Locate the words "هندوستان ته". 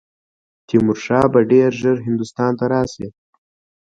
2.07-2.65